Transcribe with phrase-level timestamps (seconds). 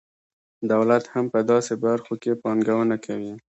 [0.71, 3.33] دولت هم په داسې برخو کې پانګونه کوي.